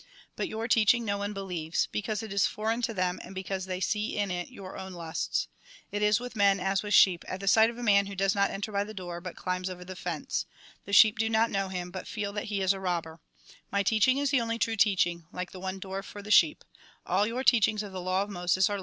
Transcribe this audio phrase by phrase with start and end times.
[0.35, 3.65] But your teaching, no one believes; be cause it is foreign to them, and because
[3.65, 5.47] they see in it your own lusts.
[5.91, 8.33] It is with men as with sheep, at the sight of a man who does
[8.33, 10.47] not enter by the door, but climbs over the fence.
[10.85, 13.19] The sheep do not know him, but feel that he is a robber.
[13.71, 16.63] My teaching is the only true teaching; like the one door for the sheep.
[17.05, 18.41] All your teachings of the law of Moses are Jn.
[18.41, 18.41] viii.
[18.41, 18.41] 56.
[18.41, 18.63] / AND THE FATHER ARE ONE 99 Jn.
[18.63, 18.69] X.
[18.69, 18.77] 9.
[18.77, 18.79] 12.